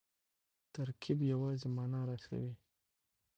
ترکیب 0.73 1.19
یوازي 1.31 1.67
مانا 1.75 2.01
رسوي. 2.09 2.51